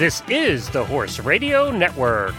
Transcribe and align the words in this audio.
This 0.00 0.22
is 0.30 0.70
the 0.70 0.82
Horse 0.82 1.18
Radio 1.20 1.70
Network. 1.70 2.34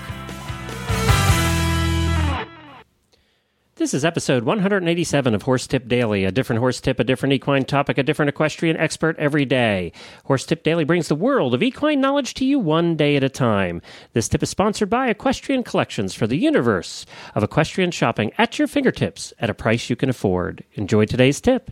This 3.75 3.93
is 3.93 4.03
episode 4.03 4.45
187 4.45 5.35
of 5.35 5.43
Horse 5.43 5.67
Tip 5.67 5.87
Daily. 5.87 6.25
A 6.25 6.31
different 6.31 6.59
horse 6.59 6.81
tip, 6.81 6.99
a 6.99 7.03
different 7.03 7.33
equine 7.33 7.65
topic, 7.65 7.99
a 7.99 8.03
different 8.03 8.29
equestrian 8.29 8.77
expert 8.77 9.15
every 9.19 9.45
day. 9.45 9.91
Horse 10.25 10.47
Tip 10.47 10.63
Daily 10.63 10.85
brings 10.85 11.07
the 11.07 11.13
world 11.13 11.53
of 11.53 11.61
equine 11.61 12.01
knowledge 12.01 12.33
to 12.33 12.45
you 12.45 12.57
one 12.57 12.95
day 12.95 13.15
at 13.15 13.23
a 13.23 13.29
time. 13.29 13.83
This 14.13 14.27
tip 14.27 14.41
is 14.41 14.49
sponsored 14.49 14.89
by 14.89 15.09
Equestrian 15.09 15.61
Collections 15.61 16.15
for 16.15 16.25
the 16.25 16.37
universe 16.37 17.05
of 17.35 17.43
equestrian 17.43 17.91
shopping 17.91 18.31
at 18.39 18.57
your 18.57 18.67
fingertips 18.67 19.35
at 19.37 19.51
a 19.51 19.53
price 19.53 19.87
you 19.87 19.95
can 19.95 20.09
afford. 20.09 20.63
Enjoy 20.73 21.05
today's 21.05 21.39
tip. 21.39 21.69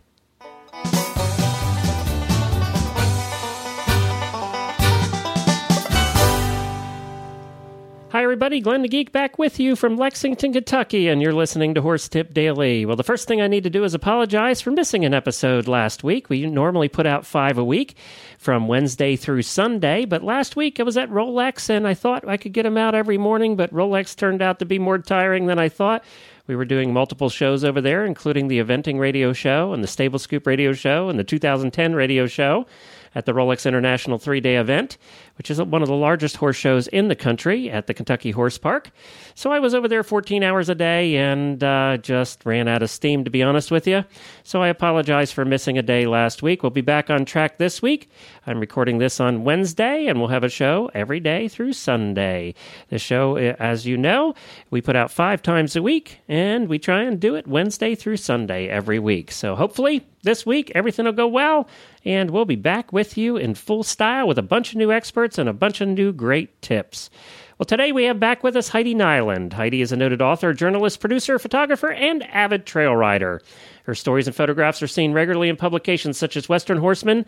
Everybody. 8.29 8.61
Glenn 8.61 8.83
the 8.83 8.87
Geek 8.87 9.11
back 9.11 9.39
with 9.39 9.59
you 9.59 9.75
from 9.75 9.97
Lexington, 9.97 10.53
Kentucky, 10.53 11.07
and 11.07 11.19
you're 11.19 11.33
listening 11.33 11.73
to 11.73 11.81
Horse 11.81 12.07
Tip 12.07 12.31
Daily. 12.31 12.85
Well, 12.85 12.95
the 12.95 13.03
first 13.03 13.27
thing 13.27 13.41
I 13.41 13.47
need 13.47 13.63
to 13.63 13.71
do 13.71 13.83
is 13.83 13.95
apologize 13.95 14.61
for 14.61 14.69
missing 14.69 15.03
an 15.03 15.15
episode 15.15 15.67
last 15.67 16.03
week. 16.03 16.29
We 16.29 16.45
normally 16.45 16.89
put 16.89 17.07
out 17.07 17.25
five 17.25 17.57
a 17.57 17.63
week 17.63 17.95
from 18.37 18.67
Wednesday 18.67 19.15
through 19.15 19.41
Sunday, 19.41 20.05
but 20.05 20.21
last 20.21 20.55
week 20.55 20.79
I 20.79 20.83
was 20.83 20.95
at 20.95 21.09
Rolex 21.09 21.71
and 21.71 21.87
I 21.87 21.95
thought 21.95 22.27
I 22.27 22.37
could 22.37 22.53
get 22.53 22.63
them 22.63 22.77
out 22.77 22.93
every 22.93 23.17
morning, 23.17 23.55
but 23.55 23.73
Rolex 23.73 24.15
turned 24.15 24.43
out 24.43 24.59
to 24.59 24.65
be 24.65 24.77
more 24.77 24.99
tiring 24.99 25.47
than 25.47 25.57
I 25.57 25.67
thought. 25.67 26.05
We 26.45 26.55
were 26.55 26.65
doing 26.65 26.93
multiple 26.93 27.29
shows 27.29 27.63
over 27.63 27.81
there, 27.81 28.05
including 28.05 28.47
the 28.47 28.59
Eventing 28.59 28.99
Radio 28.99 29.33
Show 29.33 29.73
and 29.73 29.83
the 29.83 29.87
Stable 29.87 30.19
Scoop 30.19 30.45
Radio 30.45 30.73
Show 30.73 31.09
and 31.09 31.17
the 31.17 31.23
2010 31.23 31.95
Radio 31.95 32.27
Show 32.27 32.67
at 33.15 33.25
the 33.25 33.33
Rolex 33.33 33.65
International 33.65 34.17
three 34.17 34.39
day 34.39 34.57
event, 34.57 34.97
which 35.37 35.49
is 35.49 35.61
one 35.61 35.81
of 35.81 35.87
the 35.87 35.95
largest 35.95 36.37
horse 36.37 36.55
shows 36.55 36.87
in 36.87 37.07
the 37.07 37.15
country 37.15 37.69
at 37.69 37.87
the 37.87 37.93
Kentucky 37.93 38.31
Horse 38.31 38.57
Park. 38.57 38.91
So 39.35 39.51
I 39.51 39.59
was 39.59 39.73
over 39.73 39.87
there 39.87 40.03
14 40.03 40.43
hours 40.43 40.69
a 40.69 40.75
day 40.75 41.15
and 41.17 41.63
uh, 41.63 41.97
just 41.97 42.45
ran 42.45 42.67
out 42.67 42.83
of 42.83 42.89
steam, 42.89 43.23
to 43.23 43.29
be 43.29 43.41
honest 43.41 43.71
with 43.71 43.87
you. 43.87 44.03
So 44.43 44.61
I 44.61 44.67
apologize 44.67 45.31
for 45.31 45.45
missing 45.45 45.77
a 45.77 45.81
day 45.81 46.05
last 46.05 46.43
week. 46.43 46.63
We'll 46.63 46.69
be 46.71 46.81
back 46.81 47.09
on 47.09 47.25
track 47.25 47.57
this 47.57 47.81
week. 47.81 48.09
I'm 48.45 48.59
recording 48.59 48.97
this 48.97 49.19
on 49.19 49.43
Wednesday, 49.43 50.07
and 50.07 50.19
we'll 50.19 50.29
have 50.29 50.43
a 50.43 50.49
show 50.49 50.89
every 50.93 51.19
day 51.19 51.47
through 51.47 51.73
Sunday. 51.73 52.53
The 52.89 52.99
show, 52.99 53.37
uh, 53.37 53.55
as 53.59 53.85
you 53.85 53.97
know, 53.97 54.33
we 54.71 54.81
put 54.81 54.95
out 54.95 55.11
five 55.11 55.41
times 55.41 55.75
a 55.75 55.81
week, 55.81 56.19
and 56.27 56.67
we 56.67 56.79
try 56.79 57.03
and 57.03 57.19
do 57.19 57.35
it 57.35 57.47
Wednesday 57.47 57.95
through 57.95 58.17
Sunday 58.17 58.67
every 58.67 58.99
week. 58.99 59.31
So 59.31 59.55
hopefully 59.55 60.05
this 60.23 60.45
week 60.45 60.71
everything 60.75 61.05
will 61.05 61.13
go 61.13 61.27
well, 61.27 61.67
and 62.05 62.31
we'll 62.31 62.45
be 62.45 62.55
back 62.55 62.93
with 62.93 63.17
you 63.17 63.37
in 63.37 63.55
full 63.55 63.83
style 63.83 64.27
with 64.27 64.37
a 64.37 64.43
bunch 64.43 64.71
of 64.71 64.77
new 64.77 64.91
experts 64.91 65.37
and 65.37 65.49
a 65.49 65.53
bunch 65.53 65.81
of 65.81 65.87
new 65.87 66.11
great 66.11 66.61
tips. 66.61 67.09
Well, 67.57 67.65
today 67.65 67.91
we 67.91 68.05
have 68.05 68.19
back 68.19 68.43
with 68.43 68.55
us 68.55 68.69
Heidi 68.69 68.93
Nyland. 68.93 69.53
Heidi 69.53 69.81
is 69.81 69.91
a 69.91 69.97
noted 69.97 70.21
author, 70.21 70.53
journalist, 70.53 71.01
producer, 71.01 71.37
photographer, 71.37 71.91
and 71.91 72.23
avid 72.23 72.65
trail 72.65 72.95
rider. 72.95 73.41
Her 73.83 73.95
stories 73.95 74.27
and 74.27 74.35
photographs 74.35 74.81
are 74.81 74.87
seen 74.87 75.11
regularly 75.11 75.49
in 75.49 75.57
publications 75.57 76.17
such 76.17 76.37
as 76.37 76.47
Western 76.47 76.77
Horseman, 76.77 77.25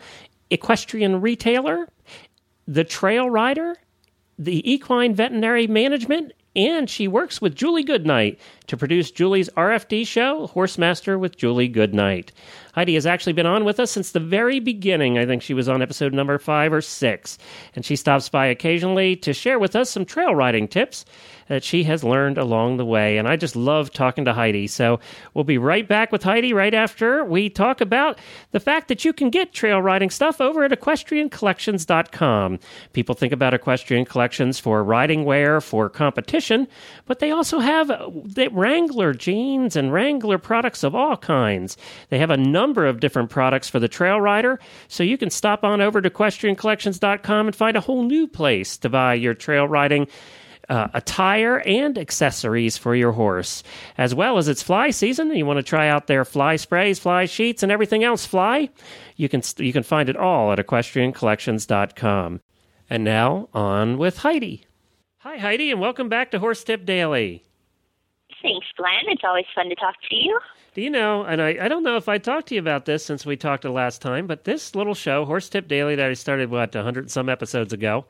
Equestrian 0.50 1.20
Retailer, 1.20 1.88
The 2.66 2.84
Trail 2.84 3.28
Rider, 3.28 3.76
the 4.38 4.70
Equine 4.70 5.14
Veterinary 5.14 5.66
Management, 5.66 6.32
and 6.54 6.88
she 6.88 7.08
works 7.08 7.40
with 7.40 7.54
Julie 7.54 7.84
Goodnight 7.84 8.38
to 8.66 8.76
produce 8.76 9.10
Julie's 9.10 9.48
RFD 9.50 10.06
show, 10.06 10.48
Horsemaster 10.48 11.18
with 11.18 11.36
Julie 11.36 11.68
Goodnight. 11.68 12.32
Heidi 12.72 12.94
has 12.94 13.06
actually 13.06 13.34
been 13.34 13.46
on 13.46 13.64
with 13.64 13.78
us 13.78 13.90
since 13.90 14.12
the 14.12 14.20
very 14.20 14.58
beginning. 14.58 15.18
I 15.18 15.26
think 15.26 15.42
she 15.42 15.54
was 15.54 15.68
on 15.68 15.82
episode 15.82 16.14
number 16.14 16.38
five 16.38 16.72
or 16.72 16.80
six. 16.80 17.38
And 17.74 17.84
she 17.84 17.96
stops 17.96 18.28
by 18.28 18.46
occasionally 18.46 19.14
to 19.16 19.32
share 19.32 19.58
with 19.58 19.76
us 19.76 19.90
some 19.90 20.06
trail 20.06 20.34
riding 20.34 20.66
tips 20.68 21.04
that 21.48 21.62
she 21.62 21.84
has 21.84 22.02
learned 22.02 22.38
along 22.38 22.78
the 22.78 22.84
way. 22.84 23.18
And 23.18 23.28
I 23.28 23.36
just 23.36 23.54
love 23.56 23.92
talking 23.92 24.24
to 24.24 24.32
Heidi. 24.32 24.66
So 24.66 25.00
we'll 25.34 25.44
be 25.44 25.58
right 25.58 25.86
back 25.86 26.10
with 26.10 26.22
Heidi 26.22 26.54
right 26.54 26.72
after 26.72 27.24
we 27.26 27.50
talk 27.50 27.82
about 27.82 28.18
the 28.52 28.60
fact 28.60 28.88
that 28.88 29.04
you 29.04 29.12
can 29.12 29.28
get 29.28 29.52
trail 29.52 29.82
riding 29.82 30.08
stuff 30.08 30.40
over 30.40 30.64
at 30.64 30.70
equestriancollections.com. 30.70 32.58
People 32.94 33.14
think 33.14 33.32
about 33.34 33.52
equestrian 33.52 34.06
collections 34.06 34.58
for 34.58 34.82
riding 34.82 35.24
wear, 35.24 35.60
for 35.60 35.90
competition, 35.90 36.66
but 37.04 37.18
they 37.18 37.30
also 37.30 37.58
have 37.58 37.90
uh, 37.90 38.08
the 38.24 38.48
Wrangler 38.48 39.12
jeans 39.12 39.76
and 39.76 39.92
Wrangler 39.92 40.38
products 40.38 40.82
of 40.82 40.94
all 40.94 41.18
kinds. 41.18 41.76
They 42.08 42.18
have 42.18 42.30
a 42.30 42.36
number 42.36 42.61
of 42.70 43.00
different 43.00 43.30
products 43.30 43.68
for 43.68 43.80
the 43.80 43.88
trail 43.88 44.20
rider, 44.20 44.60
so 44.88 45.02
you 45.02 45.18
can 45.18 45.30
stop 45.30 45.64
on 45.64 45.80
over 45.80 46.00
to 46.00 46.10
equestriancollections.com 46.10 47.46
and 47.46 47.56
find 47.56 47.76
a 47.76 47.80
whole 47.80 48.04
new 48.04 48.26
place 48.26 48.76
to 48.78 48.88
buy 48.88 49.14
your 49.14 49.34
trail 49.34 49.66
riding 49.66 50.06
uh, 50.68 50.88
attire 50.94 51.58
and 51.66 51.98
accessories 51.98 52.78
for 52.78 52.94
your 52.94 53.12
horse. 53.12 53.62
As 53.98 54.14
well 54.14 54.38
as 54.38 54.48
it's 54.48 54.62
fly 54.62 54.90
season, 54.90 55.34
you 55.34 55.44
want 55.44 55.58
to 55.58 55.62
try 55.62 55.88
out 55.88 56.06
their 56.06 56.24
fly 56.24 56.56
sprays, 56.56 56.98
fly 56.98 57.26
sheets, 57.26 57.62
and 57.62 57.72
everything 57.72 58.04
else 58.04 58.24
fly. 58.26 58.70
You 59.16 59.28
can 59.28 59.42
you 59.58 59.72
can 59.72 59.82
find 59.82 60.08
it 60.08 60.16
all 60.16 60.52
at 60.52 60.58
equestriancollections.com. 60.58 62.40
And 62.90 63.04
now 63.04 63.48
on 63.54 63.98
with 63.98 64.18
Heidi. 64.18 64.66
Hi 65.18 65.38
Heidi, 65.38 65.70
and 65.70 65.80
welcome 65.80 66.08
back 66.08 66.30
to 66.30 66.38
Horse 66.38 66.64
Tip 66.64 66.84
Daily. 66.84 67.44
Glenn. 68.82 69.12
It's 69.12 69.22
always 69.24 69.44
fun 69.54 69.68
to 69.68 69.74
talk 69.76 69.94
to 70.10 70.16
you. 70.16 70.38
Do 70.74 70.82
you 70.82 70.90
know, 70.90 71.22
and 71.22 71.40
I, 71.40 71.56
I 71.60 71.68
don't 71.68 71.82
know 71.82 71.96
if 71.96 72.08
I 72.08 72.18
talked 72.18 72.48
to 72.48 72.54
you 72.54 72.60
about 72.60 72.86
this 72.86 73.04
since 73.04 73.24
we 73.24 73.36
talked 73.36 73.62
the 73.62 73.70
last 73.70 74.02
time, 74.02 74.26
but 74.26 74.44
this 74.44 74.74
little 74.74 74.94
show, 74.94 75.24
Horse 75.24 75.48
Tip 75.48 75.68
Daily, 75.68 75.94
that 75.96 76.10
I 76.10 76.14
started, 76.14 76.50
what, 76.50 76.74
100 76.74 77.10
some 77.10 77.28
episodes 77.28 77.72
ago, 77.72 78.06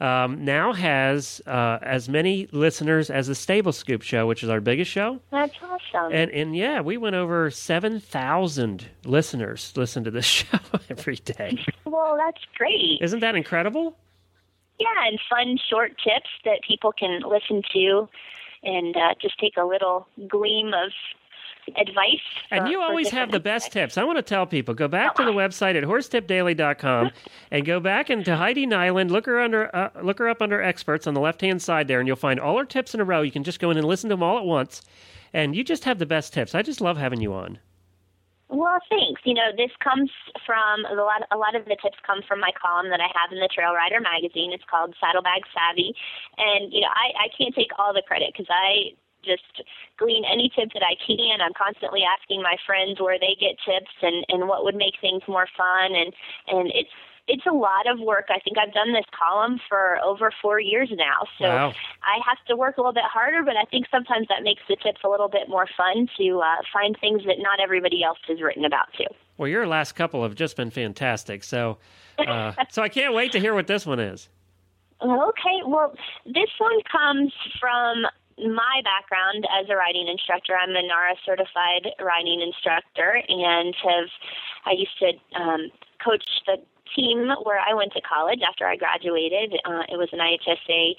um, 0.00 0.44
now 0.44 0.72
has 0.72 1.40
uh, 1.46 1.78
as 1.82 2.08
many 2.08 2.46
listeners 2.52 3.10
as 3.10 3.26
the 3.26 3.34
Stable 3.34 3.72
Scoop 3.72 4.02
show, 4.02 4.26
which 4.26 4.42
is 4.42 4.50
our 4.50 4.60
biggest 4.60 4.90
show. 4.90 5.20
That's 5.30 5.54
awesome. 5.62 6.12
And 6.12 6.30
and 6.32 6.56
yeah, 6.56 6.80
we 6.80 6.96
went 6.96 7.14
over 7.14 7.50
seven 7.50 8.00
thousand 8.00 8.86
listeners 9.04 9.72
listen 9.76 10.04
to 10.04 10.10
this 10.10 10.24
show 10.24 10.58
every 10.90 11.16
day. 11.16 11.64
Well, 11.84 12.16
that's 12.18 12.44
great. 12.56 12.98
Isn't 13.00 13.20
that 13.20 13.36
incredible? 13.36 13.96
Yeah, 14.80 15.06
and 15.06 15.20
fun 15.30 15.58
short 15.70 15.92
tips 16.02 16.28
that 16.44 16.60
people 16.66 16.92
can 16.92 17.20
listen 17.20 17.62
to, 17.72 18.08
and 18.64 18.96
uh, 18.96 19.14
just 19.20 19.38
take 19.38 19.56
a 19.56 19.64
little 19.64 20.08
gleam 20.28 20.68
of 20.68 20.90
advice. 21.76 22.20
For, 22.48 22.56
and 22.56 22.68
you 22.68 22.80
always 22.80 23.10
have 23.10 23.30
the 23.30 23.40
best 23.40 23.72
tips. 23.72 23.96
I 23.96 24.04
want 24.04 24.18
to 24.18 24.22
tell 24.22 24.46
people 24.46 24.74
go 24.74 24.88
back 24.88 25.14
to 25.16 25.24
the 25.24 25.32
website 25.32 25.76
at 25.76 25.84
horsetipdaily.com 25.84 27.10
and 27.50 27.64
go 27.64 27.80
back 27.80 28.10
into 28.10 28.36
Heidi 28.36 28.66
Nyland. 28.66 29.10
Look 29.10 29.26
her 29.26 29.40
under, 29.40 29.74
uh, 29.74 29.90
look 30.02 30.18
her 30.18 30.28
up 30.28 30.42
under 30.42 30.62
experts 30.62 31.06
on 31.06 31.14
the 31.14 31.20
left 31.20 31.40
hand 31.40 31.62
side 31.62 31.88
there, 31.88 32.00
and 32.00 32.06
you'll 32.06 32.16
find 32.16 32.38
all 32.38 32.58
her 32.58 32.64
tips 32.64 32.94
in 32.94 33.00
a 33.00 33.04
row. 33.04 33.22
You 33.22 33.32
can 33.32 33.44
just 33.44 33.60
go 33.60 33.70
in 33.70 33.76
and 33.76 33.86
listen 33.86 34.10
to 34.10 34.14
them 34.16 34.22
all 34.22 34.38
at 34.38 34.44
once, 34.44 34.82
and 35.32 35.56
you 35.56 35.64
just 35.64 35.84
have 35.84 35.98
the 35.98 36.06
best 36.06 36.32
tips. 36.32 36.54
I 36.54 36.62
just 36.62 36.80
love 36.80 36.96
having 36.96 37.20
you 37.20 37.32
on. 37.32 37.58
Well, 38.54 38.78
thanks. 38.88 39.20
You 39.26 39.34
know, 39.34 39.50
this 39.56 39.74
comes 39.82 40.10
from 40.46 40.86
a 40.86 40.94
lot. 40.94 41.26
A 41.34 41.36
lot 41.36 41.58
of 41.58 41.66
the 41.66 41.74
tips 41.82 41.98
come 42.06 42.22
from 42.22 42.38
my 42.38 42.54
column 42.54 42.86
that 42.94 43.02
I 43.02 43.10
have 43.10 43.34
in 43.34 43.42
the 43.42 43.50
Trail 43.50 43.74
Rider 43.74 43.98
magazine. 43.98 44.54
It's 44.54 44.62
called 44.70 44.94
Saddlebag 45.02 45.42
Savvy, 45.50 45.90
and 46.38 46.70
you 46.70 46.86
know, 46.86 46.92
I, 46.94 47.26
I 47.26 47.28
can't 47.34 47.54
take 47.54 47.74
all 47.82 47.90
the 47.90 48.06
credit 48.06 48.30
because 48.30 48.46
I 48.46 48.94
just 49.26 49.66
glean 49.98 50.22
any 50.22 50.52
tip 50.54 50.70
that 50.70 50.86
I 50.86 50.94
can. 51.02 51.42
I'm 51.42 51.56
constantly 51.58 52.06
asking 52.06 52.46
my 52.46 52.54
friends 52.62 53.00
where 53.02 53.18
they 53.18 53.34
get 53.40 53.58
tips 53.66 53.90
and 54.06 54.22
and 54.30 54.46
what 54.46 54.62
would 54.62 54.78
make 54.78 55.02
things 55.02 55.26
more 55.26 55.48
fun 55.58 55.90
and 55.90 56.14
and 56.46 56.70
it's 56.70 56.94
it's 57.26 57.46
a 57.46 57.52
lot 57.52 57.86
of 57.86 58.00
work. 58.00 58.26
I 58.28 58.38
think 58.40 58.58
I've 58.58 58.72
done 58.74 58.92
this 58.92 59.04
column 59.18 59.58
for 59.68 59.98
over 60.04 60.30
four 60.42 60.60
years 60.60 60.90
now. 60.92 61.26
So 61.38 61.48
wow. 61.48 61.72
I 62.02 62.20
have 62.26 62.38
to 62.48 62.56
work 62.56 62.76
a 62.76 62.80
little 62.80 62.92
bit 62.92 63.04
harder, 63.04 63.42
but 63.42 63.56
I 63.56 63.64
think 63.64 63.86
sometimes 63.90 64.28
that 64.28 64.42
makes 64.42 64.62
the 64.68 64.76
tips 64.76 65.00
a 65.04 65.08
little 65.08 65.28
bit 65.28 65.48
more 65.48 65.66
fun 65.76 66.08
to 66.18 66.40
uh, 66.40 66.62
find 66.72 66.96
things 67.00 67.22
that 67.26 67.36
not 67.38 67.60
everybody 67.62 68.04
else 68.04 68.18
has 68.28 68.42
written 68.42 68.64
about 68.64 68.92
too. 68.96 69.06
Well, 69.38 69.48
your 69.48 69.66
last 69.66 69.92
couple 69.92 70.22
have 70.22 70.34
just 70.34 70.56
been 70.56 70.70
fantastic. 70.70 71.44
So, 71.44 71.78
uh, 72.18 72.52
so 72.70 72.82
I 72.82 72.88
can't 72.88 73.14
wait 73.14 73.32
to 73.32 73.40
hear 73.40 73.54
what 73.54 73.66
this 73.66 73.86
one 73.86 74.00
is. 74.00 74.28
Okay, 75.02 75.60
well, 75.66 75.94
this 76.26 76.50
one 76.58 76.78
comes 76.90 77.32
from 77.58 78.04
my 78.38 78.82
background 78.82 79.46
as 79.60 79.68
a 79.70 79.76
riding 79.76 80.08
instructor, 80.08 80.54
I'm 80.60 80.70
a 80.70 80.82
NARA 80.82 81.14
certified 81.24 81.88
riding 82.00 82.40
instructor 82.40 83.22
and 83.28 83.74
have 83.84 84.08
I 84.66 84.72
used 84.72 84.98
to 84.98 85.40
um, 85.40 85.70
coach 86.02 86.24
the 86.46 86.56
team 86.96 87.30
where 87.42 87.58
I 87.58 87.74
went 87.74 87.92
to 87.92 88.00
college 88.00 88.40
after 88.46 88.66
I 88.66 88.76
graduated. 88.76 89.54
Uh, 89.64 89.82
it 89.88 89.96
was 89.96 90.08
an 90.12 90.20
IHSA 90.20 90.94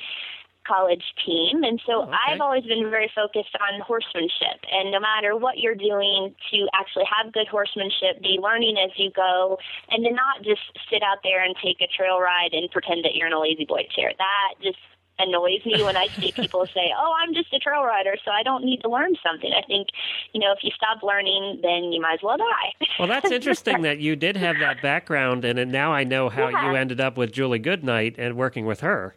college 0.67 1.03
team. 1.25 1.63
And 1.63 1.79
so 1.85 2.01
oh, 2.01 2.03
okay. 2.03 2.17
I've 2.27 2.41
always 2.41 2.63
been 2.65 2.89
very 2.89 3.09
focused 3.13 3.55
on 3.61 3.79
horsemanship. 3.81 4.65
And 4.71 4.91
no 4.91 4.99
matter 4.99 5.35
what 5.35 5.59
you're 5.59 5.77
doing 5.77 6.33
to 6.51 6.67
actually 6.73 7.05
have 7.05 7.31
good 7.33 7.47
horsemanship, 7.47 8.21
be 8.21 8.39
learning 8.41 8.77
as 8.77 8.91
you 8.97 9.11
go, 9.15 9.57
and 9.89 10.03
to 10.03 10.11
not 10.11 10.43
just 10.43 10.61
sit 10.89 11.03
out 11.03 11.19
there 11.23 11.43
and 11.43 11.55
take 11.63 11.81
a 11.81 11.87
trail 11.87 12.19
ride 12.19 12.53
and 12.53 12.69
pretend 12.71 13.05
that 13.05 13.15
you're 13.15 13.27
in 13.27 13.33
a 13.33 13.39
lazy 13.39 13.65
boy 13.65 13.87
chair. 13.95 14.11
That 14.17 14.55
just 14.61 14.81
annoys 15.19 15.65
me 15.65 15.81
when 15.83 15.97
I 15.97 16.07
see 16.19 16.31
people 16.31 16.65
say, 16.73 16.93
"Oh, 16.97 17.13
I'm 17.21 17.33
just 17.33 17.53
a 17.53 17.59
trail 17.59 17.83
rider, 17.83 18.15
so 18.23 18.31
I 18.31 18.43
don't 18.43 18.63
need 18.63 18.81
to 18.81 18.89
learn 18.89 19.15
something." 19.23 19.51
I 19.53 19.61
think, 19.65 19.89
you 20.33 20.39
know, 20.39 20.51
if 20.51 20.59
you 20.63 20.71
stop 20.75 21.03
learning, 21.03 21.59
then 21.61 21.91
you 21.91 22.01
might 22.01 22.15
as 22.15 22.19
well 22.23 22.37
die. 22.37 22.87
well, 22.99 23.07
that's 23.07 23.31
interesting 23.31 23.81
that 23.83 23.99
you 23.99 24.15
did 24.15 24.37
have 24.37 24.57
that 24.59 24.81
background, 24.81 25.45
and 25.45 25.71
now 25.71 25.93
I 25.93 26.03
know 26.03 26.29
how 26.29 26.49
yeah. 26.49 26.69
you 26.69 26.75
ended 26.75 26.99
up 26.99 27.17
with 27.17 27.31
Julie 27.31 27.59
Goodnight 27.59 28.15
and 28.17 28.35
working 28.35 28.65
with 28.65 28.81
her. 28.81 29.15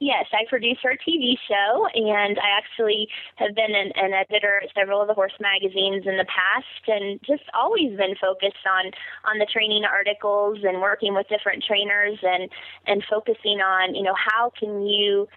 Yes, 0.00 0.24
I 0.32 0.48
produce 0.48 0.78
her 0.82 0.96
TV 0.96 1.34
show, 1.46 1.86
and 1.94 2.38
I 2.38 2.56
actually 2.56 3.06
have 3.36 3.54
been 3.54 3.74
an, 3.74 3.92
an 3.96 4.14
editor 4.14 4.62
at 4.64 4.70
several 4.74 5.02
of 5.02 5.08
the 5.08 5.14
horse 5.14 5.34
magazines 5.38 6.06
in 6.06 6.16
the 6.16 6.24
past, 6.24 6.88
and 6.88 7.20
just 7.20 7.42
always 7.52 7.94
been 7.98 8.16
focused 8.18 8.64
on 8.64 8.92
on 9.28 9.38
the 9.38 9.44
training 9.44 9.84
articles 9.84 10.60
and 10.64 10.80
working 10.80 11.14
with 11.14 11.28
different 11.28 11.62
trainers 11.62 12.18
and 12.22 12.48
and 12.86 13.04
focusing 13.10 13.60
on 13.60 13.94
you 13.94 14.02
know 14.02 14.14
how 14.16 14.50
can 14.58 14.86
you 14.86 15.28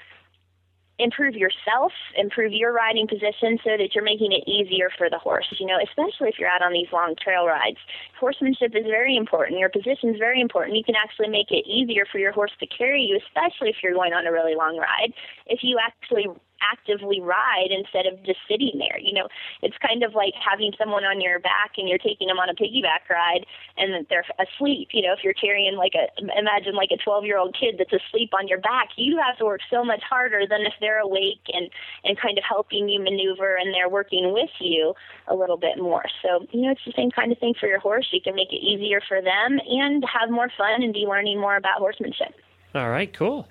improve 1.00 1.36
yourself, 1.36 1.92
improve 2.16 2.52
your 2.52 2.72
riding 2.72 3.08
position 3.08 3.58
so 3.64 3.78
that 3.78 3.90
you're 3.94 4.04
making 4.04 4.32
it 4.32 4.48
easier 4.48 4.90
for 4.98 5.10
the 5.10 5.18
horse, 5.18 5.48
you 5.60 5.66
know, 5.66 5.78
especially 5.84 6.30
if 6.30 6.36
you're 6.38 6.50
out 6.50 6.62
on 6.62 6.72
these 6.72 6.88
long 6.94 7.16
trail 7.22 7.46
rides. 7.48 7.78
Horsemanship 8.20 8.76
is 8.76 8.86
very 8.86 9.18
important. 9.18 9.60
Your 9.60 9.70
position 9.70 10.10
is 10.10 10.18
very 10.20 10.40
important. 10.40 10.78
You 10.78 10.84
can 10.84 10.96
actually 10.96 11.30
make 11.30 11.52
it 11.52 11.68
easier 11.68 12.06
for 12.12 12.20
your 12.20 12.32
horse 12.32 12.52
to 12.60 12.68
carry 12.68 13.02
you, 13.02 13.20
especially 13.26 13.70
if 13.70 13.78
you're 13.82 13.94
going 13.94 14.14
on 14.14 14.28
a 14.28 14.32
really 14.32 14.56
long 14.56 14.78
ride. 14.78 15.14
If 15.48 15.60
you 15.64 15.80
actually 15.82 16.28
actively 16.72 17.20
ride 17.20 17.70
instead 17.72 18.06
of 18.06 18.24
just 18.24 18.40
sitting 18.50 18.80
there. 18.80 19.00
You 19.00 19.14
know, 19.14 19.28
it's 19.62 19.78
kind 19.78 20.04
of 20.04 20.14
like 20.14 20.34
having 20.38 20.72
someone 20.78 21.04
on 21.04 21.22
your 21.22 21.40
back 21.40 21.78
and 21.78 21.88
you're 21.88 21.98
taking 21.98 22.28
them 22.28 22.38
on 22.38 22.50
a 22.50 22.56
piggyback 22.56 23.10
ride 23.10 23.46
and 23.78 24.06
they're 24.10 24.26
asleep. 24.40 24.90
You 24.92 25.04
know, 25.04 25.14
if 25.14 25.24
you're 25.24 25.34
carrying 25.34 25.76
like 25.76 25.94
a 25.96 26.08
imagine 26.38 26.76
like 26.76 26.92
a 26.92 26.98
12 26.98 27.26
year 27.26 27.38
old 27.38 27.56
kid 27.60 27.76
that's 27.78 27.94
asleep 27.94 28.32
on 28.34 28.48
your 28.48 28.60
back, 28.60 28.90
you 28.96 29.18
have 29.18 29.38
to 29.38 29.46
work 29.46 29.62
so 29.70 29.84
much 29.84 30.02
harder 30.04 30.44
than 30.48 30.62
if 30.62 30.74
they're 30.80 31.00
awake 31.00 31.44
and 31.52 31.70
and 32.04 32.20
kind 32.20 32.38
of 32.38 32.44
helping 32.48 32.90
you 32.90 33.02
maneuver 33.02 33.56
and 33.56 33.74
they're 33.74 33.90
working 33.90 34.34
with 34.34 34.52
you 34.60 34.94
a 35.28 35.36
little 35.36 35.58
bit 35.58 35.78
more. 35.78 36.06
So 36.22 36.46
you 36.52 36.62
know, 36.64 36.72
it's 36.72 36.86
the 36.86 36.94
same 36.96 37.12
kind 37.12 37.32
of 37.32 37.38
thing 37.40 37.54
for 37.60 37.68
your 37.68 37.80
horse. 37.80 38.08
You 38.12 38.22
can 38.22 38.36
make 38.36 38.52
it 38.52 38.64
easier 38.64 39.02
for 39.08 39.22
them 39.22 39.60
and 39.68 40.04
have 40.06 40.30
more 40.30 40.50
fun 40.58 40.84
and 40.84 40.94
be 40.94 41.06
learning 41.08 41.40
more 41.40 41.56
about 41.56 41.80
horsemanship. 41.80 42.34
All 42.76 42.90
right, 42.90 43.12
cool. 43.14 43.48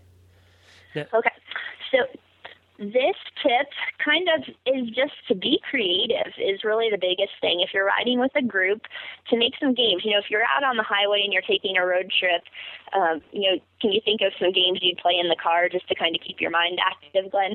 Yeah. 0.94 1.04
Okay. 1.14 1.30
So 1.90 1.98
this 2.78 3.16
tip 3.42 3.68
kind 4.04 4.28
of 4.34 4.54
is 4.66 4.88
just 4.88 5.12
to 5.28 5.34
be 5.34 5.60
creative 5.68 6.32
is 6.38 6.64
really 6.64 6.88
the 6.90 6.98
biggest 6.98 7.32
thing. 7.40 7.60
If 7.60 7.70
you're 7.74 7.86
riding 7.86 8.18
with 8.18 8.32
a 8.34 8.42
group, 8.42 8.82
to 9.30 9.36
make 9.36 9.54
some 9.60 9.74
games. 9.74 10.02
You 10.04 10.12
know, 10.12 10.18
if 10.18 10.30
you're 10.30 10.44
out 10.44 10.64
on 10.64 10.76
the 10.76 10.82
highway 10.82 11.22
and 11.22 11.32
you're 11.32 11.42
taking 11.42 11.76
a 11.76 11.86
road 11.86 12.10
trip, 12.18 12.42
um, 12.92 13.20
you 13.32 13.42
know, 13.42 13.58
can 13.80 13.92
you 13.92 14.00
think 14.04 14.20
of 14.22 14.32
some 14.38 14.52
games 14.52 14.78
you'd 14.82 14.98
play 14.98 15.18
in 15.20 15.28
the 15.28 15.36
car 15.40 15.68
just 15.68 15.88
to 15.88 15.94
kind 15.94 16.16
of 16.16 16.22
keep 16.22 16.40
your 16.40 16.50
mind 16.50 16.78
active, 16.84 17.30
Glenn? 17.30 17.54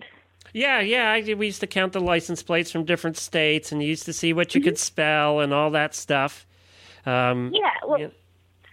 Yeah, 0.53 0.79
yeah. 0.79 1.11
I, 1.11 1.33
we 1.33 1.47
used 1.47 1.61
to 1.61 1.67
count 1.67 1.93
the 1.93 2.01
license 2.01 2.41
plates 2.41 2.71
from 2.71 2.85
different 2.85 3.17
states 3.17 3.71
and 3.71 3.81
you 3.81 3.89
used 3.89 4.05
to 4.05 4.13
see 4.13 4.33
what 4.33 4.55
you 4.55 4.61
mm-hmm. 4.61 4.69
could 4.69 4.79
spell 4.79 5.39
and 5.39 5.53
all 5.53 5.71
that 5.71 5.93
stuff. 5.93 6.45
Um, 7.05 7.51
yeah. 7.53 7.71
Well, 7.85 7.99
you 7.99 8.05
know, 8.05 8.11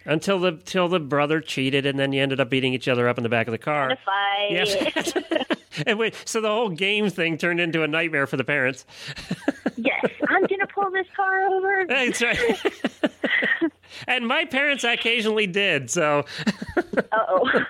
until 0.04 0.38
the 0.38 0.52
till 0.64 0.88
the 0.88 1.00
brother 1.00 1.40
cheated, 1.40 1.86
and 1.86 1.98
then 1.98 2.12
you 2.12 2.22
ended 2.22 2.40
up 2.40 2.50
beating 2.50 2.74
each 2.74 2.88
other 2.88 3.08
up 3.08 3.18
in 3.18 3.22
the 3.22 3.28
back 3.28 3.46
of 3.46 3.52
the 3.52 3.58
car. 3.58 3.96
Yeah. 4.50 4.64
and 5.86 5.98
wait, 5.98 6.14
so 6.24 6.40
the 6.40 6.48
whole 6.48 6.70
game 6.70 7.10
thing 7.10 7.38
turned 7.38 7.60
into 7.60 7.82
a 7.82 7.88
nightmare 7.88 8.26
for 8.26 8.36
the 8.36 8.44
parents. 8.44 8.84
yes, 9.76 10.06
I'm 10.28 10.42
gonna 10.42 10.66
pull 10.66 10.90
this 10.90 11.06
car 11.14 11.46
over. 11.48 11.86
That's 11.88 12.22
right. 12.22 12.60
and 14.06 14.26
my 14.26 14.44
parents 14.44 14.84
occasionally 14.84 15.46
did. 15.46 15.90
So. 15.90 16.24
oh. 17.12 17.66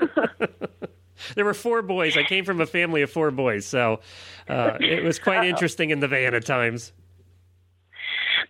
there 1.35 1.45
were 1.45 1.55
four 1.55 1.83
boys. 1.83 2.17
I 2.17 2.25
came 2.25 2.45
from 2.45 2.61
a 2.61 2.67
family 2.67 3.03
of 3.03 3.11
four 3.11 3.31
boys, 3.31 3.67
so 3.67 4.01
uh, 4.49 4.77
it 4.81 5.03
was 5.05 5.19
quite 5.19 5.39
Uh-oh. 5.39 5.49
interesting 5.49 5.91
in 5.91 6.01
the 6.01 6.09
van 6.09 6.35
at 6.35 6.45
times. 6.45 6.93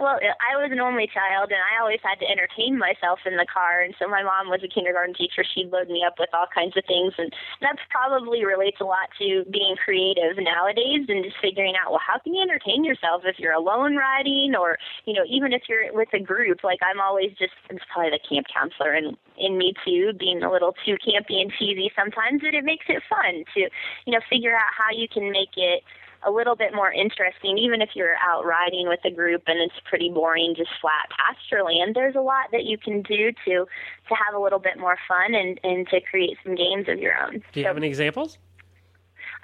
Well, 0.01 0.19
I 0.19 0.59
was 0.59 0.73
an 0.73 0.81
only 0.81 1.07
child, 1.07 1.55
and 1.55 1.63
I 1.63 1.81
always 1.81 2.01
had 2.03 2.19
to 2.19 2.27
entertain 2.27 2.79
myself 2.79 3.21
in 3.27 3.37
the 3.37 3.47
car. 3.47 3.83
And 3.83 3.95
so 3.99 4.09
my 4.09 4.23
mom 4.23 4.51
was 4.51 4.61
a 4.65 4.69
kindergarten 4.69 5.15
teacher. 5.15 5.45
She'd 5.47 5.71
load 5.71 5.89
me 5.89 6.03
up 6.03 6.19
with 6.19 6.31
all 6.35 6.47
kinds 6.51 6.77
of 6.77 6.85
things, 6.87 7.15
and 7.17 7.33
that 7.61 7.77
probably 7.91 8.45
relates 8.45 8.81
a 8.81 8.89
lot 8.89 9.07
to 9.19 9.45
being 9.51 9.77
creative 9.79 10.35
nowadays 10.39 11.07
and 11.07 11.23
just 11.23 11.39
figuring 11.41 11.75
out, 11.79 11.95
well, 11.95 12.03
how 12.03 12.19
can 12.19 12.35
you 12.35 12.43
entertain 12.43 12.83
yourself 12.83 13.23
if 13.25 13.39
you're 13.39 13.55
alone 13.55 13.95
riding, 13.97 14.55
or 14.59 14.79
you 15.07 15.15
know, 15.15 15.25
even 15.31 15.53
if 15.53 15.63
you're 15.69 15.93
with 15.95 16.11
a 16.13 16.21
group. 16.21 16.65
Like 16.65 16.81
I'm 16.83 17.01
always 17.01 17.31
just, 17.39 17.55
it's 17.71 17.85
probably 17.93 18.11
the 18.11 18.23
camp 18.27 18.47
counselor 18.53 18.95
in 18.95 19.17
in 19.37 19.59
me 19.59 19.75
too, 19.85 20.13
being 20.19 20.43
a 20.43 20.51
little 20.51 20.75
too 20.85 20.97
campy 21.03 21.43
and 21.43 21.53
cheesy 21.59 21.91
sometimes, 21.97 22.43
but 22.43 22.55
it 22.55 22.65
makes 22.65 22.87
it 22.89 23.03
fun 23.09 23.45
to, 23.55 23.61
you 24.07 24.13
know, 24.13 24.21
figure 24.31 24.55
out 24.55 24.71
how 24.71 24.95
you 24.95 25.09
can 25.09 25.31
make 25.33 25.57
it 25.57 25.83
a 26.27 26.31
little 26.31 26.57
bit 26.57 26.75
more 26.75 26.93
interesting, 26.93 27.59
even 27.59 27.83
if 27.83 27.91
you're 27.95 28.17
out 28.23 28.45
riding 28.45 28.89
with 28.89 29.01
a 29.05 29.11
group 29.11 29.43
and 29.47 29.61
it's 29.61 29.75
pretty 29.89 30.11
boring, 30.11 30.55
just 30.57 30.71
flat 30.81 31.09
pasture 31.17 31.63
land. 31.63 31.95
There's 31.95 32.15
a 32.15 32.21
lot 32.21 32.47
that 32.53 32.65
you 32.65 32.79
can 32.79 33.03
do 33.03 33.33
to 33.47 33.67
to 34.09 34.15
have 34.15 34.35
a 34.35 34.39
little 34.39 34.59
bit 34.59 34.79
more 34.79 34.97
fun 35.07 35.35
and 35.35 35.61
and 35.63 35.87
to 35.89 36.01
create 36.01 36.37
some 36.45 36.55
games 36.55 36.89
of 36.89 36.99
your 36.99 37.15
own. 37.23 37.43
Do 37.53 37.61
you 37.61 37.65
so, 37.65 37.69
have 37.69 37.77
any 37.77 37.89
examples? 37.89 38.39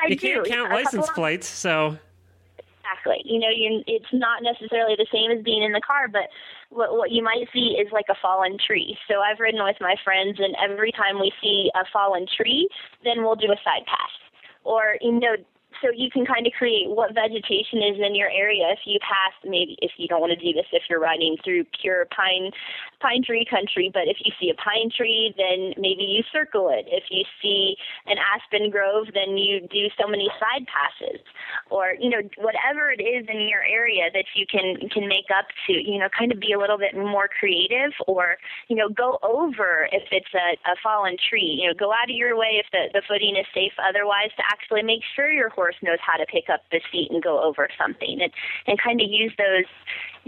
I 0.00 0.08
you 0.08 0.16
do. 0.16 0.34
can't 0.34 0.46
count 0.46 0.70
license 0.70 1.10
plates, 1.10 1.46
so 1.46 1.98
exactly. 2.90 3.22
You 3.24 3.38
know, 3.38 3.50
you 3.50 3.82
it's 3.86 4.12
not 4.12 4.42
necessarily 4.42 4.96
the 4.96 5.06
same 5.12 5.30
as 5.30 5.42
being 5.44 5.62
in 5.62 5.72
the 5.72 5.80
car, 5.80 6.08
but 6.08 6.28
what 6.70 6.96
what 6.96 7.10
you 7.10 7.22
might 7.22 7.48
see 7.52 7.76
is 7.78 7.92
like 7.92 8.06
a 8.08 8.16
fallen 8.20 8.56
tree. 8.64 8.96
So 9.08 9.20
I've 9.20 9.38
ridden 9.38 9.62
with 9.62 9.76
my 9.80 9.96
friends, 10.02 10.38
and 10.38 10.54
every 10.62 10.92
time 10.92 11.20
we 11.20 11.32
see 11.42 11.70
a 11.74 11.84
fallen 11.92 12.26
tree, 12.26 12.68
then 13.04 13.22
we'll 13.22 13.36
do 13.36 13.52
a 13.52 13.56
side 13.64 13.86
pass. 13.86 14.10
Or 14.64 14.96
you 15.00 15.12
know, 15.12 15.36
so 15.82 15.88
you 15.94 16.10
can 16.10 16.24
kind 16.26 16.46
of 16.46 16.52
create 16.52 16.88
what 16.88 17.14
vegetation 17.14 17.82
is 17.82 17.98
in 18.00 18.14
your 18.14 18.30
area 18.30 18.68
if 18.72 18.80
you 18.84 18.98
pass 19.00 19.32
maybe 19.44 19.76
if 19.82 19.92
you 19.96 20.08
don't 20.08 20.20
want 20.20 20.32
to 20.32 20.38
do 20.38 20.52
this 20.52 20.66
if 20.72 20.82
you're 20.88 21.00
riding 21.00 21.36
through 21.44 21.64
pure 21.80 22.06
pine 22.14 22.50
pine 23.00 23.22
tree 23.24 23.46
country 23.48 23.90
but 23.92 24.06
if 24.06 24.18
you 24.24 24.32
see 24.40 24.50
a 24.50 24.54
pine 24.54 24.90
tree 24.94 25.34
then 25.36 25.74
maybe 25.78 26.04
you 26.04 26.22
circle 26.32 26.68
it. 26.68 26.86
If 26.88 27.04
you 27.10 27.24
see 27.42 27.76
an 28.06 28.16
aspen 28.18 28.70
grove 28.70 29.08
then 29.14 29.36
you 29.36 29.60
do 29.68 29.88
so 30.00 30.08
many 30.08 30.28
side 30.38 30.66
passes. 30.66 31.20
Or 31.70 31.94
you 31.98 32.10
know 32.10 32.22
whatever 32.38 32.90
it 32.90 33.02
is 33.02 33.26
in 33.28 33.48
your 33.48 33.62
area 33.62 34.10
that 34.12 34.24
you 34.34 34.46
can 34.46 34.88
can 34.90 35.08
make 35.08 35.30
up 35.34 35.46
to 35.66 35.72
you 35.72 35.98
know 35.98 36.08
kind 36.16 36.32
of 36.32 36.40
be 36.40 36.52
a 36.52 36.58
little 36.58 36.78
bit 36.78 36.94
more 36.94 37.28
creative 37.28 37.92
or 38.06 38.36
you 38.68 38.76
know 38.76 38.88
go 38.88 39.18
over 39.22 39.88
if 39.92 40.04
it's 40.10 40.34
a, 40.34 40.56
a 40.70 40.74
fallen 40.82 41.16
tree. 41.28 41.58
You 41.60 41.68
know 41.68 41.74
go 41.74 41.92
out 41.92 42.10
of 42.10 42.16
your 42.16 42.36
way 42.36 42.60
if 42.60 42.66
the 42.72 42.90
the 42.92 43.02
footing 43.06 43.36
is 43.36 43.46
safe. 43.54 43.72
Otherwise 43.78 44.30
to 44.36 44.44
actually 44.50 44.82
make 44.82 45.02
sure 45.14 45.30
your 45.30 45.50
horse 45.50 45.69
knows 45.82 45.98
how 46.00 46.16
to 46.16 46.26
pick 46.26 46.48
up 46.52 46.62
the 46.70 46.80
seat 46.90 47.08
and 47.10 47.22
go 47.22 47.42
over 47.42 47.68
something 47.78 48.18
and 48.20 48.32
and 48.66 48.80
kind 48.80 49.00
of 49.00 49.08
use 49.10 49.32
those 49.38 49.68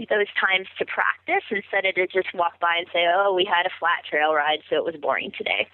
those 0.09 0.27
times 0.39 0.67
to 0.77 0.85
practice 0.85 1.43
instead 1.51 1.85
of 1.85 1.95
to 1.95 2.07
just 2.07 2.33
walk 2.33 2.59
by 2.59 2.75
and 2.77 2.87
say 2.93 3.05
oh 3.13 3.33
we 3.33 3.45
had 3.45 3.65
a 3.65 3.73
flat 3.79 4.03
trail 4.09 4.33
ride 4.33 4.59
so 4.69 4.75
it 4.75 4.85
was 4.85 4.95
boring 5.01 5.31
today 5.37 5.67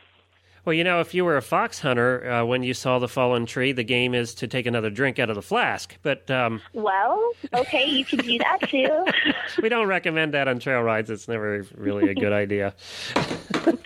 well, 0.65 0.73
you 0.73 0.83
know, 0.83 0.99
if 0.99 1.13
you 1.13 1.25
were 1.25 1.37
a 1.37 1.41
fox 1.41 1.79
hunter, 1.79 2.29
uh, 2.29 2.45
when 2.45 2.63
you 2.63 2.73
saw 2.73 2.99
the 2.99 3.07
fallen 3.07 3.45
tree, 3.45 3.71
the 3.71 3.83
game 3.83 4.13
is 4.13 4.33
to 4.35 4.47
take 4.47 4.65
another 4.65 4.89
drink 4.89 5.19
out 5.19 5.29
of 5.29 5.35
the 5.35 5.41
flask. 5.41 5.97
But 6.01 6.29
um, 6.29 6.61
well, 6.73 7.31
okay, 7.53 7.85
you 7.85 8.05
can 8.05 8.19
do 8.19 8.37
that 8.39 8.59
too. 8.69 9.05
we 9.61 9.69
don't 9.69 9.87
recommend 9.87 10.33
that 10.33 10.47
on 10.47 10.59
trail 10.59 10.81
rides. 10.81 11.09
It's 11.09 11.27
never 11.27 11.65
really 11.75 12.09
a 12.09 12.13
good 12.13 12.33
idea. 12.33 12.73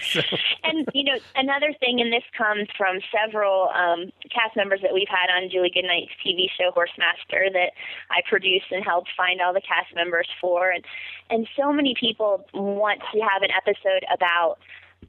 so. 0.02 0.22
And 0.64 0.88
you 0.94 1.04
know, 1.04 1.18
another 1.36 1.74
thing, 1.80 2.02
and 2.02 2.12
this 2.12 2.24
comes 2.38 2.68
from 2.78 3.00
several 3.12 3.70
um, 3.70 4.12
cast 4.32 4.56
members 4.56 4.82
that 4.82 4.94
we've 4.94 5.08
had 5.10 5.30
on 5.36 5.50
Julie 5.50 5.72
Goodnight's 5.74 6.12
TV 6.26 6.46
show 6.58 6.72
Horsemaster 6.72 7.52
that 7.54 7.72
I 8.10 8.22
produced 8.28 8.72
and 8.72 8.84
helped 8.84 9.10
find 9.16 9.42
all 9.42 9.54
the 9.54 9.62
cast 9.62 9.94
members 9.96 10.28
for, 10.42 10.72
and 10.72 10.84
and 11.30 11.48
so 11.58 11.72
many 11.72 11.96
people 12.00 12.46
want 12.54 13.02
to 13.14 13.20
have 13.22 13.42
an 13.42 13.52
episode 13.52 14.06
about 14.14 14.58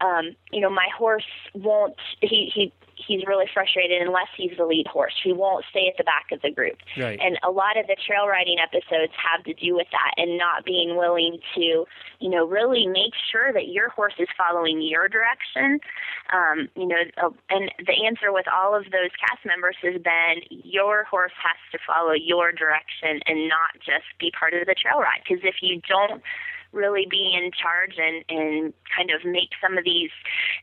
um, 0.01 0.37
you 0.53 0.61
know, 0.61 0.71
my 0.71 0.89
horse 0.97 1.25
won't. 1.55 1.97
He 2.21 2.51
he 2.55 2.73
he's 2.97 3.27
really 3.27 3.47
frustrated 3.53 4.01
unless 4.03 4.29
he's 4.37 4.57
the 4.57 4.65
lead 4.65 4.87
horse. 4.87 5.15
He 5.23 5.33
won't 5.33 5.65
stay 5.71 5.89
at 5.89 5.97
the 5.97 6.05
back 6.05 6.27
of 6.33 6.41
the 6.43 6.51
group. 6.51 6.79
Right. 6.97 7.19
And 7.21 7.39
a 7.43 7.51
lot 7.51 7.77
of 7.77 7.87
the 7.87 7.97
trail 8.07 8.27
riding 8.27 8.57
episodes 8.59 9.13
have 9.19 9.45
to 9.45 9.55
do 9.55 9.75
with 9.75 9.89
that 9.93 10.15
and 10.17 10.39
not 10.39 10.65
being 10.65 10.97
willing 10.97 11.39
to, 11.55 11.85
you 12.21 12.31
know, 12.31 12.47
really 12.47 12.87
make 12.87 13.13
sure 13.31 13.53
that 13.53 13.69
your 13.69 13.89
horse 13.91 14.15
is 14.19 14.29
following 14.37 14.81
your 14.83 15.09
direction. 15.09 15.81
Um, 16.33 16.69
you 16.77 16.87
know, 16.87 17.03
uh, 17.23 17.31
and 17.51 17.71
the 17.79 18.07
answer 18.07 18.33
with 18.33 18.47
all 18.49 18.75
of 18.75 18.85
those 18.85 19.11
cast 19.19 19.45
members 19.45 19.77
has 19.83 20.01
been 20.01 20.43
your 20.51 21.05
horse 21.05 21.33
has 21.43 21.59
to 21.73 21.79
follow 21.87 22.13
your 22.13 22.53
direction 22.53 23.21
and 23.27 23.49
not 23.49 23.75
just 23.85 24.07
be 24.19 24.31
part 24.39 24.55
of 24.55 24.67
the 24.67 24.75
trail 24.75 25.01
ride. 25.01 25.23
Because 25.27 25.45
if 25.45 25.57
you 25.61 25.81
don't 25.89 26.23
really 26.75 27.07
be 27.09 27.33
in 27.33 27.51
charge 27.55 27.97
and 27.97 28.25
and 28.29 28.75
kind 28.91 29.11
of 29.11 29.25
make 29.25 29.51
some 29.63 29.79
of 29.79 29.85
these 29.85 30.11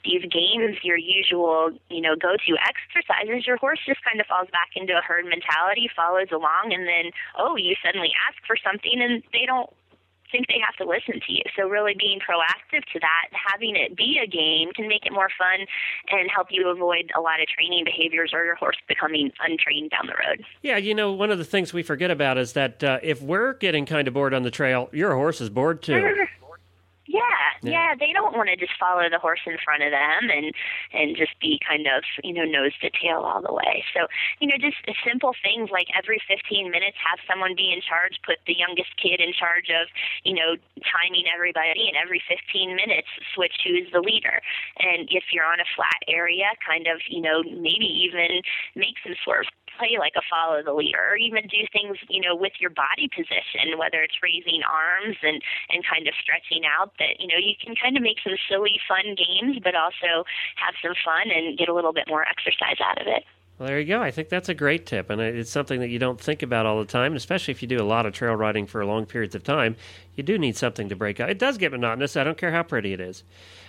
these 0.03 0.21
games 0.27 0.77
your 0.83 0.97
usual 0.97 1.71
you 1.89 2.01
know 2.01 2.15
go 2.15 2.35
to 2.35 2.51
exercises. 2.59 3.47
Your 3.47 3.57
horse 3.57 3.79
just 3.85 4.03
kind 4.03 4.19
of 4.19 4.27
falls 4.27 4.49
back 4.51 4.75
into 4.75 4.93
a 4.93 5.01
herd 5.01 5.25
mentality 5.25 5.89
follows 5.95 6.27
along 6.31 6.71
and 6.71 6.87
then 6.87 7.11
oh 7.37 7.55
you 7.55 7.75
suddenly 7.83 8.11
ask 8.27 8.37
for 8.45 8.55
something 8.59 9.01
and 9.01 9.23
they 9.33 9.45
don't 9.45 9.69
think 10.31 10.47
they 10.47 10.59
have 10.63 10.75
to 10.77 10.85
listen 10.89 11.19
to 11.25 11.33
you. 11.33 11.43
So 11.55 11.67
really 11.67 11.95
being 11.97 12.19
proactive 12.19 12.83
to 12.93 12.99
that, 12.99 13.29
having 13.31 13.75
it 13.75 13.95
be 13.95 14.19
a 14.23 14.27
game 14.27 14.71
can 14.73 14.87
make 14.87 15.05
it 15.05 15.11
more 15.11 15.29
fun 15.37 15.65
and 16.09 16.29
help 16.33 16.47
you 16.49 16.69
avoid 16.69 17.11
a 17.15 17.21
lot 17.21 17.41
of 17.41 17.47
training 17.47 17.83
behaviors 17.85 18.31
or 18.33 18.45
your 18.45 18.55
horse 18.55 18.77
becoming 18.87 19.31
untrained 19.39 19.91
down 19.91 20.07
the 20.07 20.13
road. 20.13 20.45
Yeah, 20.61 20.77
you 20.77 20.95
know, 20.95 21.11
one 21.11 21.31
of 21.31 21.37
the 21.37 21.45
things 21.45 21.73
we 21.73 21.83
forget 21.83 22.11
about 22.11 22.37
is 22.37 22.53
that 22.53 22.83
uh, 22.83 22.99
if 23.03 23.21
we're 23.21 23.53
getting 23.53 23.85
kind 23.85 24.07
of 24.07 24.13
bored 24.13 24.33
on 24.33 24.43
the 24.43 24.51
trail, 24.51 24.89
your 24.91 25.13
horse 25.13 25.41
is 25.41 25.49
bored 25.49 25.81
too. 25.81 26.25
Yeah, 27.61 27.91
yeah, 27.91 27.95
they 27.99 28.13
don't 28.13 28.33
want 28.35 28.49
to 28.49 28.55
just 28.55 28.73
follow 28.79 29.09
the 29.09 29.19
horse 29.19 29.41
in 29.45 29.57
front 29.63 29.83
of 29.83 29.91
them 29.91 30.29
and 30.29 30.53
and 30.93 31.15
just 31.15 31.37
be 31.39 31.59
kind 31.61 31.85
of 31.87 32.03
you 32.23 32.33
know 32.33 32.45
nose 32.45 32.73
to 32.81 32.89
tail 32.89 33.21
all 33.21 33.41
the 33.41 33.53
way. 33.53 33.83
So 33.93 34.07
you 34.39 34.47
know 34.47 34.57
just 34.57 34.77
simple 35.05 35.33
things 35.43 35.69
like 35.69 35.87
every 35.97 36.21
15 36.27 36.71
minutes 36.71 36.97
have 37.01 37.19
someone 37.27 37.55
be 37.55 37.71
in 37.71 37.81
charge, 37.81 38.19
put 38.25 38.37
the 38.47 38.57
youngest 38.57 38.95
kid 38.97 39.19
in 39.19 39.33
charge 39.33 39.69
of 39.69 39.87
you 40.23 40.33
know 40.33 40.57
timing 40.81 41.25
everybody, 41.29 41.89
and 41.89 41.97
every 41.97 42.21
15 42.25 42.75
minutes 42.75 43.09
switch 43.35 43.55
who's 43.63 43.89
the 43.91 44.01
leader. 44.01 44.41
And 44.79 45.07
if 45.11 45.29
you're 45.31 45.47
on 45.47 45.59
a 45.59 45.69
flat 45.75 46.01
area, 46.07 46.53
kind 46.65 46.87
of 46.87 47.01
you 47.09 47.21
know 47.21 47.43
maybe 47.43 47.85
even 47.85 48.41
make 48.75 48.97
some 49.03 49.15
sort 49.23 49.45
of 49.45 49.53
play 49.77 49.97
like 49.97 50.13
a 50.15 50.25
follow 50.29 50.61
the 50.63 50.73
leader 50.73 50.99
or 50.99 51.15
even 51.15 51.47
do 51.47 51.63
things 51.71 51.97
you 52.09 52.21
know 52.21 52.35
with 52.35 52.53
your 52.59 52.69
body 52.71 53.07
position 53.07 53.77
whether 53.77 54.03
it's 54.03 54.19
raising 54.21 54.61
arms 54.67 55.17
and 55.23 55.41
and 55.69 55.83
kind 55.87 56.07
of 56.07 56.13
stretching 56.19 56.63
out 56.67 56.91
that 56.99 57.19
you 57.19 57.27
know 57.27 57.39
you 57.39 57.50
can 57.55 57.75
kind 57.75 57.97
of 57.97 58.03
make 58.03 58.17
some 58.23 58.37
silly 58.49 58.79
fun 58.87 59.15
games 59.15 59.57
but 59.63 59.75
also 59.75 60.23
have 60.55 60.75
some 60.81 60.93
fun 61.03 61.31
and 61.31 61.57
get 61.57 61.69
a 61.69 61.73
little 61.73 61.93
bit 61.93 62.07
more 62.07 62.25
exercise 62.27 62.77
out 62.83 63.01
of 63.01 63.07
it 63.07 63.23
well, 63.61 63.67
there 63.67 63.79
you 63.79 63.85
go. 63.85 64.01
I 64.01 64.09
think 64.09 64.29
that's 64.29 64.49
a 64.49 64.55
great 64.55 64.87
tip, 64.87 65.11
and 65.11 65.21
it's 65.21 65.51
something 65.51 65.81
that 65.81 65.89
you 65.89 65.99
don't 65.99 66.19
think 66.19 66.41
about 66.41 66.65
all 66.65 66.79
the 66.79 66.85
time, 66.85 67.15
especially 67.15 67.51
if 67.51 67.61
you 67.61 67.67
do 67.67 67.79
a 67.79 67.85
lot 67.85 68.07
of 68.07 68.13
trail 68.13 68.33
riding 68.33 68.65
for 68.65 68.83
long 68.83 69.05
periods 69.05 69.35
of 69.35 69.43
time. 69.43 69.75
You 70.15 70.23
do 70.23 70.39
need 70.39 70.57
something 70.57 70.89
to 70.89 70.95
break 70.95 71.19
up. 71.19 71.29
It 71.29 71.37
does 71.37 71.59
get 71.59 71.71
monotonous. 71.71 72.17
I 72.17 72.23
don't 72.23 72.39
care 72.39 72.51
how 72.51 72.63
pretty 72.63 72.91
it 72.91 72.99
is. 72.99 73.23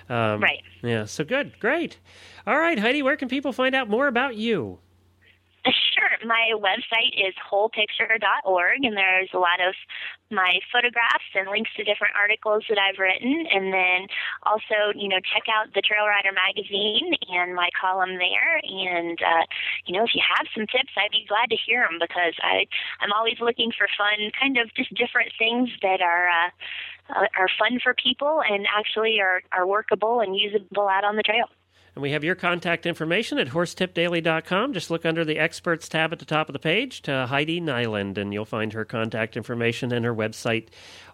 Um, 0.09 0.41
right. 0.41 0.63
Yeah. 0.83 1.05
So 1.05 1.25
good. 1.25 1.61
Great. 1.61 1.99
All 2.47 2.59
right, 2.59 2.79
Heidi. 2.79 3.03
Where 3.03 3.19
can 3.19 3.29
people 3.29 3.53
find 3.53 3.75
out 3.75 3.91
more 3.91 4.07
about 4.07 4.35
you? 4.35 4.79
Sure. 5.95 6.12
My 6.25 6.53
website 6.55 7.15
is 7.17 7.35
wholepicture.org, 7.51 8.85
and 8.85 8.97
there's 8.97 9.31
a 9.35 9.39
lot 9.39 9.61
of 9.61 9.75
my 10.31 10.61
photographs 10.73 11.29
and 11.35 11.49
links 11.51 11.71
to 11.77 11.85
different 11.85 12.15
articles 12.17 12.65
that 12.69 12.79
I've 12.79 12.99
written. 12.99 13.47
And 13.53 13.73
then 13.73 14.09
also, 14.45 14.95
you 14.95 15.09
know, 15.09 15.21
check 15.21 15.45
out 15.51 15.75
the 15.75 15.83
Trail 15.83 16.07
Rider 16.07 16.33
magazine 16.33 17.13
and 17.29 17.55
my 17.55 17.69
column 17.79 18.17
there. 18.19 18.61
And, 18.63 19.19
uh, 19.21 19.45
you 19.87 19.97
know, 19.97 20.05
if 20.05 20.15
you 20.15 20.23
have 20.23 20.47
some 20.55 20.67
tips, 20.67 20.95
I'd 20.97 21.13
be 21.13 21.27
glad 21.29 21.51
to 21.51 21.57
hear 21.57 21.83
them 21.83 21.99
because 22.01 22.35
I, 22.43 22.67
I'm 23.01 23.13
always 23.13 23.39
looking 23.41 23.73
for 23.77 23.87
fun, 23.97 24.33
kind 24.39 24.57
of 24.59 24.73
just 24.75 24.95
different 24.95 25.33
things 25.39 25.69
that 25.83 26.01
are, 26.01 26.29
uh, 26.29 27.27
are 27.37 27.51
fun 27.59 27.79
for 27.83 27.95
people 27.95 28.43
and 28.49 28.67
actually 28.71 29.21
are, 29.21 29.43
are 29.53 29.67
workable 29.67 30.21
and 30.21 30.37
usable 30.37 30.89
out 30.89 31.05
on 31.05 31.17
the 31.17 31.23
trail. 31.23 31.47
And 31.95 32.03
we 32.03 32.13
have 32.13 32.25
your 32.25 32.35
contact 32.35 32.87
information 32.87 33.39
at 33.39 33.49
horsetipdaily.com. 33.49 34.73
Just 34.73 34.91
look 34.91 35.05
under 35.05 35.27
the 35.27 35.39
experts 35.39 35.89
tab 35.89 36.13
at 36.13 36.19
the 36.19 36.25
top 36.25 36.49
of 36.49 36.55
the 36.55 36.59
page 36.59 37.03
to 37.03 37.27
Heidi 37.27 37.61
Nyland, 37.61 38.17
and 38.17 38.33
you'll 38.33 38.47
find 38.47 38.73
her 38.73 38.87
contact 38.87 39.37
information 39.37 39.93
and 39.93 40.05
her 40.05 40.15
website 40.15 40.69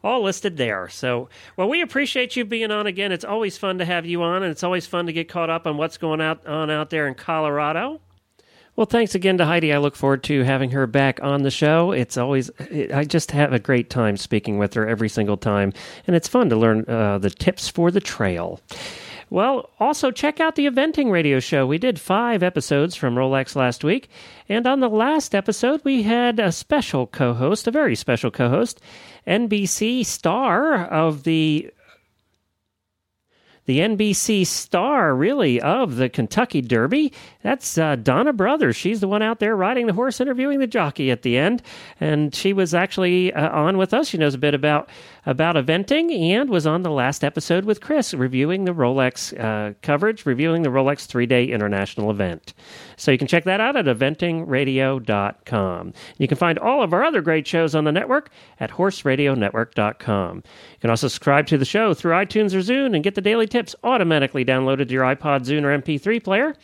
all 0.05 0.23
listed 0.23 0.57
there. 0.57 0.89
So, 0.89 1.29
well, 1.57 1.69
we 1.69 1.83
appreciate 1.83 2.37
you 2.37 2.45
being 2.45 2.71
on 2.71 2.87
again. 2.87 3.11
It's 3.11 3.25
always 3.25 3.59
fun 3.59 3.79
to 3.79 3.85
have 3.85 4.07
you 4.07 4.23
on, 4.23 4.45
and 4.45 4.53
it's 4.53 4.63
always 4.63 4.87
fun 4.87 5.07
to 5.07 5.13
get 5.13 5.29
caught 5.29 5.51
up 5.51 5.67
on 5.67 5.77
what's 5.77 5.99
going 5.99 6.21
out, 6.21 6.47
on 6.47 6.71
out 6.71 6.91
there 6.91 7.09
in 7.09 7.15
Colorado. 7.15 8.01
Well, 8.77 8.87
thanks 8.87 9.17
again 9.17 9.39
to 9.39 9.45
Heidi. 9.45 9.73
I 9.73 9.79
look 9.79 9.97
forward 9.97 10.23
to 10.25 10.45
having 10.45 10.71
her 10.71 10.87
back 10.87 11.21
on 11.21 11.43
the 11.43 11.51
show. 11.51 11.91
It's 11.91 12.17
always, 12.17 12.49
I 12.95 13.03
just 13.03 13.33
have 13.33 13.53
a 13.53 13.59
great 13.59 13.91
time 13.91 14.17
speaking 14.17 14.57
with 14.57 14.75
her 14.75 14.87
every 14.87 15.09
single 15.09 15.37
time, 15.37 15.73
and 16.07 16.15
it's 16.15 16.29
fun 16.29 16.49
to 16.51 16.57
learn 16.57 16.85
uh, 16.87 17.19
the 17.19 17.31
tips 17.31 17.69
for 17.69 17.91
the 17.91 18.01
trail. 18.01 18.61
Well, 19.31 19.71
also 19.79 20.11
check 20.11 20.41
out 20.41 20.55
the 20.55 20.67
eventing 20.67 21.11
radio 21.11 21.39
show. 21.41 21.67
We 21.67 21.79
did 21.79 22.01
five 22.01 22.43
episodes 22.43 22.97
from 22.97 23.15
Rolex 23.15 23.55
last 23.55 23.85
week. 23.85 24.09
And 24.49 24.67
on 24.67 24.81
the 24.81 24.89
last 24.89 25.35
episode, 25.35 25.83
we 25.85 26.03
had 26.03 26.41
a 26.41 26.51
special 26.51 27.07
co 27.07 27.35
host, 27.35 27.67
a 27.67 27.71
very 27.71 27.95
special 27.95 28.31
co 28.31 28.49
host, 28.49 28.81
NBC 29.27 30.05
star 30.07 30.87
of 30.87 31.25
the 31.25 31.71
the 33.69 33.79
NBC 33.81 34.47
star, 34.47 35.15
really, 35.15 35.61
of 35.61 35.97
the 35.97 36.09
Kentucky 36.09 36.63
Derby. 36.63 37.13
That's 37.43 37.77
uh, 37.77 37.97
Donna 37.97 38.33
Brothers. 38.33 38.77
She's 38.77 39.01
the 39.01 39.09
one 39.09 39.21
out 39.21 39.41
there 39.41 39.55
riding 39.55 39.87
the 39.87 39.93
horse, 39.93 40.23
interviewing 40.23 40.59
the 40.59 40.67
jockey 40.67 41.11
at 41.11 41.21
the 41.21 41.37
end. 41.37 41.61
And 42.01 42.35
she 42.35 42.55
was 42.55 42.73
actually 42.73 43.31
uh, 43.35 43.51
on 43.51 43.77
with 43.77 43.93
us. 43.93 44.09
She 44.09 44.17
knows 44.17 44.33
a 44.33 44.39
bit 44.39 44.55
about 44.55 44.89
about 45.27 45.57
eventing 45.57 46.19
and 46.19 46.49
was 46.49 46.67
on 46.67 46.83
the 46.83 46.91
last 46.91 47.23
episode 47.23 47.67
with 47.67 47.83
Chris 47.83 48.15
reviewing 48.15 48.65
the 48.65 48.73
Rolex 48.73 49.39
uh, 49.39 49.75
coverage, 49.83 50.25
reviewing 50.25 50.63
the 50.63 50.71
Rolex 50.71 51.05
three 51.05 51.27
day 51.27 51.45
international 51.45 52.11
event. 52.11 52.55
So 52.97 53.13
you 53.13 53.19
can 53.19 53.27
check 53.27 53.45
that 53.45 53.61
out 53.61 53.77
at 53.77 53.85
eventingradio.com. 53.85 55.93
You 56.17 56.29
can 56.29 56.39
find 56.39 56.59
all 56.59 56.83
of 56.83 56.95
our 56.95 57.05
other 57.05 57.21
great 57.21 57.47
shows 57.47 57.75
on 57.75 57.85
the 57.85 57.93
network 57.93 58.31
at 58.59 58.71
horseradionetwork.com. 58.71 60.37
You 60.37 60.43
can 60.81 60.89
also 60.89 61.09
subscribe 61.09 61.47
to 61.49 61.59
the 61.59 61.67
show 61.67 61.93
through 61.93 62.13
iTunes 62.13 62.55
or 62.55 62.61
Zune 62.61 62.95
and 62.95 63.05
get 63.05 63.15
the 63.15 63.21
daily 63.21 63.47
tips 63.59 63.75
automatically 63.83 64.45
downloaded 64.45 64.87
to 64.87 64.95
your 64.95 65.03
iPod, 65.03 65.41
Zune, 65.41 65.65
or 65.65 65.77
MP3 65.77 66.23
player. 66.23 66.55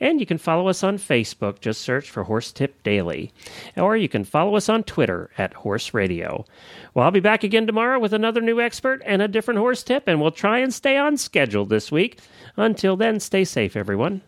And 0.00 0.18
you 0.18 0.24
can 0.24 0.38
follow 0.38 0.68
us 0.68 0.82
on 0.82 0.96
Facebook. 0.96 1.60
Just 1.60 1.82
search 1.82 2.08
for 2.08 2.24
Horse 2.24 2.52
Tip 2.52 2.82
Daily. 2.82 3.32
Or 3.76 3.98
you 3.98 4.08
can 4.08 4.24
follow 4.24 4.56
us 4.56 4.70
on 4.70 4.82
Twitter 4.84 5.28
at 5.36 5.52
Horse 5.52 5.92
Radio. 5.92 6.46
Well, 6.94 7.04
I'll 7.04 7.10
be 7.10 7.20
back 7.20 7.44
again 7.44 7.66
tomorrow 7.66 7.98
with 7.98 8.14
another 8.14 8.40
new 8.40 8.60
expert 8.60 9.02
and 9.04 9.20
a 9.20 9.28
different 9.28 9.58
horse 9.58 9.82
tip, 9.82 10.04
and 10.06 10.22
we'll 10.22 10.30
try 10.30 10.58
and 10.58 10.72
stay 10.72 10.96
on 10.96 11.18
schedule 11.18 11.66
this 11.66 11.92
week. 11.92 12.20
Until 12.56 12.96
then, 12.96 13.20
stay 13.20 13.44
safe, 13.44 13.76
everyone. 13.76 14.22